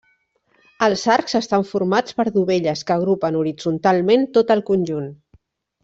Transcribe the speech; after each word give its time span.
Els 0.85 1.03
arcs 1.15 1.37
estan 1.39 1.67
formats 1.73 2.17
per 2.21 2.25
dovelles 2.39 2.83
que 2.89 2.97
agrupen 2.99 3.39
horitzontalment 3.43 4.27
tot 4.39 4.57
el 4.59 4.65
conjunt. 4.73 5.11